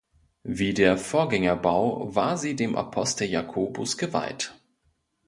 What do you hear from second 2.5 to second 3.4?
dem Apostel